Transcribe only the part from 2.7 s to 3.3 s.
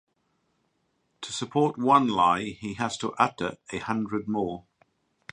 has to